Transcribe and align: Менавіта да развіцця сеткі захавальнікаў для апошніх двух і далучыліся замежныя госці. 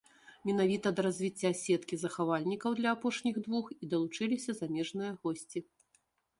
Менавіта 0.49 0.91
да 0.99 1.03
развіцця 1.07 1.51
сеткі 1.63 1.99
захавальнікаў 2.05 2.69
для 2.81 2.89
апошніх 2.99 3.35
двух 3.51 3.65
і 3.83 3.93
далучыліся 3.95 4.51
замежныя 4.65 5.11
госці. 5.25 5.59